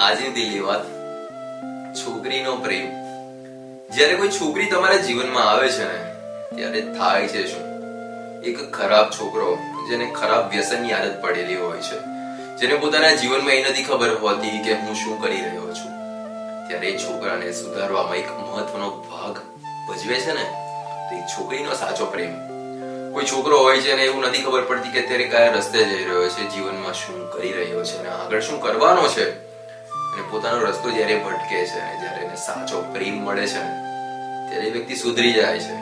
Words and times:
આજની 0.00 0.28
દિલ્હી 0.28 0.60
વાત. 0.60 0.84
છોકરીનો 1.94 2.56
પ્રેમ. 2.56 2.86
જ્યારે 3.90 4.14
કોઈ 4.14 4.28
છોકરી 4.28 4.66
તમારા 4.66 4.96
જીવનમાં 4.96 5.50
આવે 5.50 5.68
છે 5.68 5.84
ને, 5.84 6.14
ત્યારે 6.56 6.80
થાય 6.80 7.28
છે 7.28 7.46
શું? 7.46 7.64
એક 8.42 8.72
ખરાબ 8.72 9.10
છોકરો, 9.10 9.58
જેને 9.90 10.10
ખરાબ 10.10 10.50
વ્યસનની 10.50 10.92
આદત 10.92 11.22
પડેલી 11.22 11.56
હોય 11.56 11.78
છે. 11.78 11.98
જેને 12.56 12.74
પોતાના 12.74 13.10
જીવનમાં 13.10 13.54
એ 13.54 13.70
નથી 13.70 13.82
ખબર 13.84 14.14
હોતી 14.14 14.58
કે 14.58 14.72
હું 14.72 14.94
શું 14.94 15.22
કરી 15.22 15.40
રહ્યો 15.40 15.74
છું. 15.74 15.92
ત્યારે 16.68 16.88
એ 16.88 16.98
છોકરાને 16.98 17.52
સુધારવામાં 17.52 18.16
એક 18.16 18.30
મહત્વનો 18.30 18.90
ભાગ 19.10 19.38
ભજવે 19.88 20.14
છે 20.14 20.32
ને, 20.32 20.44
તો 21.10 21.16
એ 21.16 21.20
છોકરીનો 21.20 21.74
સાચો 21.74 22.06
પ્રેમ. 22.06 22.34
કોઈ 23.12 23.24
છોકરો 23.24 23.58
હોય 23.58 23.80
છે 23.80 23.96
ને, 23.96 24.02
એવું 24.02 24.22
નથી 24.22 24.42
ખબર 24.42 24.62
પડતી 24.62 24.90
કે 24.90 25.04
અત્યારે 25.04 25.24
કયા 25.24 25.52
રસ્તે 25.52 25.84
જઈ 25.84 26.04
રહ્યો 26.04 26.28
છે, 26.28 26.48
જીવનમાં 26.48 26.92
શું 26.92 27.30
કરી 27.30 27.52
રહ્યો 27.52 27.84
છે 27.84 28.02
ને, 28.02 28.08
આગળ 28.08 28.40
શું 28.40 28.62
કરવાનો 28.62 29.08
છે. 29.08 29.49
અને 30.12 30.22
પોતાનો 30.30 30.58
રસ્તો 30.66 30.90
જ્યારે 30.90 31.16
ભટકે 31.24 31.58
છે 31.66 31.80
અને 31.80 31.96
જ્યારે 32.00 32.24
એને 32.26 32.36
સાચો 32.36 32.82
પ્રેમ 32.92 33.16
મળે 33.24 33.46
છે, 33.46 33.62
ત્યારે 34.48 34.66
એ 34.66 34.70
વ્યક્તિ 34.70 34.94
સુધરી 34.96 35.32
જાય 35.32 35.58
છે. 35.58 35.76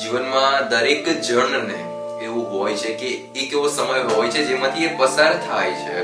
જીવનમાં 0.00 0.68
દરેક 0.68 1.08
જણને 1.28 1.78
એવું 2.22 2.44
હોય 2.52 2.76
છે 2.76 2.94
કે 2.94 3.10
એક 3.42 3.52
એવો 3.52 3.68
સમય 3.68 4.02
હોય 4.14 4.30
છે 4.30 4.44
જેમાંથી 4.44 4.84
એ 4.84 4.94
પસાર 4.98 5.32
થાય 5.48 5.72
છે 5.72 5.96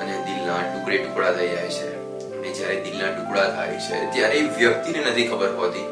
અને 0.00 0.14
દિલના 0.26 0.62
ટુકડે 0.66 0.98
ટુકડા 0.98 1.32
થઈ 1.32 1.48
જાય 1.48 1.68
છે. 1.68 1.88
અને 2.38 2.48
જ્યારે 2.48 2.76
દિલના 2.86 3.10
ટુકડા 3.14 3.48
થાય 3.56 3.78
છે, 3.86 3.96
ત્યારે 4.12 4.36
એ 4.38 4.44
વ્યક્તિને 4.58 5.00
નથી 5.04 5.28
ખબર 5.28 5.50
હોતી 5.58 5.86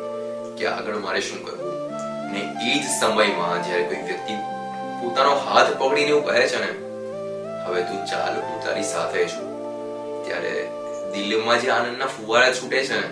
કે 0.59 0.67
આગળ 0.67 1.03
મારે 1.07 1.21
શું 1.21 1.41
કરવું. 1.45 1.75
અને 2.27 2.41
એ 2.69 2.79
જ 2.79 2.85
સમયમાં 3.01 3.65
જ્યારે 3.67 3.85
કોઈ 3.91 4.03
વ્યક્તિ 4.03 4.35
પોતાનો 5.01 5.33
હાથ 5.47 5.71
પકડીને 5.81 6.11
એવું 6.11 6.25
કહે 6.27 6.47
છે 6.53 6.59
ને, 6.65 6.71
હવે 7.67 7.83
તું 7.83 8.01
ચાલ, 8.07 8.35
હું 8.47 8.59
તારી 8.65 8.89
સાથે 8.93 9.21
છું. 9.35 9.47
ત્યારે 10.27 10.55
દિલ્હીમાં 11.15 11.61
જે 11.61 11.71
આનંદના 11.71 12.07
ફુવારા 12.07 12.53
છૂટે 12.53 12.79
છે 12.85 13.01
ને 13.01 13.09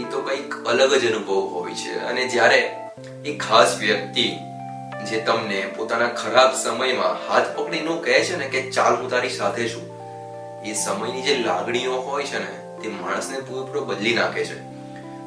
એ 0.00 0.04
તો 0.10 0.20
કંઈક 0.20 0.54
અલગ 0.66 0.94
જ 0.94 1.10
અનુભવ 1.10 1.40
હોય 1.54 1.74
છે. 1.74 1.98
અને 1.98 2.28
જ્યારે 2.28 2.60
એ 3.24 3.36
ખાસ 3.36 3.76
વ્યક્તિ 3.78 4.26
જે 5.10 5.20
તમને 5.20 5.60
પોતાના 5.76 6.08
ખરાબ 6.08 6.54
સમયમાં 6.54 7.20
હાથ 7.28 7.52
પકડીને 7.56 7.94
કહે 8.04 8.24
છે 8.24 8.36
ને 8.36 8.48
કે 8.48 8.70
ચાલ 8.70 8.96
હું 8.96 9.10
તારી 9.10 9.30
સાથે 9.30 9.68
છું, 9.68 9.86
એ 10.64 10.74
સમયની 10.74 11.22
જે 11.22 11.36
લાગણીઓ 11.36 12.00
હોય 12.00 12.24
છે 12.24 12.38
ને, 12.38 12.52
તે 12.82 12.88
માણસને 12.88 13.38
પૂરેપૂરો 13.38 13.84
બદલી 13.84 14.14
નાખે 14.14 14.44
છે. 14.44 14.58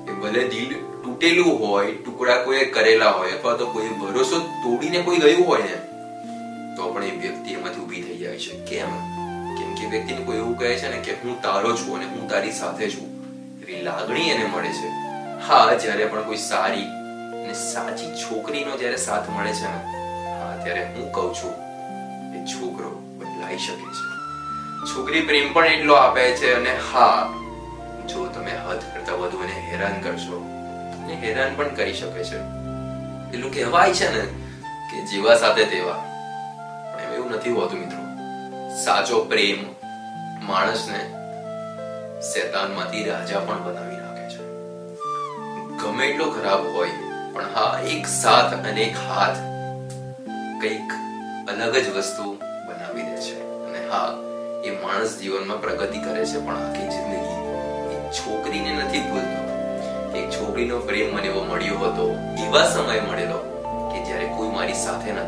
એ 0.09 0.11
ભલે 0.21 0.43
દિલ 0.47 0.75
તૂટેલું 1.03 1.59
હોય, 1.59 1.91
ટુકડા 1.91 2.37
કોઈએ 2.43 2.65
કરેલા 2.65 3.11
હોય, 3.11 3.31
અથવા 3.31 3.53
તો 3.53 3.65
કોઈ 3.67 3.89
ભરોસો 3.89 4.39
તોડીને 4.39 5.01
કોઈ 5.01 5.17
ગયું 5.17 5.45
હોય 5.47 5.63
ને, 5.63 5.77
તો 6.77 6.93
પણ 6.93 7.03
એ 7.03 7.11
વ્યક્તિ 7.17 7.53
એમાંથી 7.53 7.81
ઊભી 7.81 8.01
થઈ 8.01 8.17
જાય 8.17 8.37
છે. 8.37 8.59
કેમ? 8.65 8.93
કે 9.83 9.89
વ્યક્તિને 9.89 10.21
કોઈ 10.23 10.37
એવું 10.37 10.57
કહે 10.57 10.75
છે 10.79 10.89
ને 10.89 10.97
કે 10.97 11.13
હું 11.23 11.41
તારો 11.41 11.75
છું 11.75 11.95
અને 11.95 12.05
હું 12.05 12.27
તારી 12.29 12.51
સાથે 12.51 12.89
છું, 12.89 13.07
એવી 13.61 13.81
લાગણી 13.81 14.29
એને 14.29 14.45
મળે 14.45 14.67
છે. 14.67 14.91
હા, 15.47 15.73
જ્યારે 15.73 16.05
પણ 16.05 16.23
કોઈ 16.23 16.37
સારી 16.37 16.87
અને 17.33 17.53
સાચી 17.53 18.11
છોકરીનો 18.15 18.77
જ્યારે 18.77 18.97
સાથ 18.97 19.29
મળે 19.29 19.53
છે 19.53 19.67
ને, 19.67 20.03
હા, 20.39 20.57
ત્યારે 20.63 20.83
હું 20.85 21.11
કહું 21.11 21.35
છું 21.35 21.53
એ 22.35 22.45
છોકરો 22.45 22.91
બદલાઈ 23.19 23.57
શકે 23.57 23.89
છે. 23.97 24.05
છોકરી 24.93 25.21
પ્રેમ 25.21 25.53
પણ 25.53 25.65
એટલો 25.65 25.93
આપે 25.93 26.21
છે 26.37 26.53
અને 26.53 26.77
હા, 26.93 27.33
જો 28.09 28.27
તમે 28.27 28.51
હદ 28.51 28.79
કરતા 28.93 29.13
વધુ 29.13 29.43
એને 29.43 29.51
હેરાન 29.51 29.99
કરશો 30.01 30.39
ને 31.07 31.15
હેરાન 31.15 31.55
પણ 31.55 31.75
કરી 31.75 31.93
શકે 31.93 32.23
છે. 32.23 32.39
પેલું 33.31 33.53
કહેવાય 33.53 33.93
છે 33.93 34.09
ને 34.11 34.23
કે 34.91 35.05
જેવા 35.11 35.35
સાથે 35.35 35.65
તેવા. 35.65 35.99
પણ 36.95 37.13
એવું 37.13 37.31
નથી 37.31 37.49
હોતું, 37.49 37.79
મિત્રો. 37.79 38.12
સાચો 38.81 39.19
પ્રેમ 39.19 39.57
માણસને 40.47 40.99
શેતાનમાંથી 42.21 43.03
રાજા 43.03 43.39
પણ 43.39 43.63
બનાવી 43.63 43.95
નાખે 43.95 44.25
છે. 44.29 44.41
ગમે 45.77 46.05
એટલો 46.05 46.31
ખરાબ 46.31 46.59
હોય, 46.75 46.89
પણ 47.33 47.43
હા, 47.55 47.79
એક 47.79 48.07
સાથ 48.07 48.53
અને 48.53 48.81
એક 48.81 48.95
હાથ 48.95 49.37
કંઈક 50.61 50.91
અલગ 51.49 51.75
જ 51.75 51.97
વસ્તુ 51.97 52.33
બનાવી 52.41 53.03
દે 53.03 53.17
છે. 53.21 53.37
અને 53.65 53.79
હા, 53.91 54.09
એ 54.63 54.71
માણસ 54.71 55.17
જીવનમાં 55.19 55.61
પ્રગતિ 55.61 55.99
કરે 55.99 56.25
છે, 56.25 56.39
પણ 56.45 56.55
આખી 56.55 56.89
જિંદગી 56.89 57.37
એ 57.93 58.11
છોકરીને 58.11 58.83
નથી 58.83 58.99
ભૂલતો. 58.99 59.41
એક 60.17 60.29
છોકરીનો 60.29 60.79
પ્રેમ 60.79 61.13
મને 61.13 61.27
એવો 61.27 61.43
મળ્યો 61.43 61.77
હતો, 61.77 62.11
એવા 62.47 62.67
સમય 62.67 63.01
મળેલો 63.01 63.39
કે 63.93 64.05
જ્યારે 64.05 64.25
કોઈ 64.25 64.49
મારી 64.49 64.73
સાથે 64.73 65.11
અને 65.11 65.21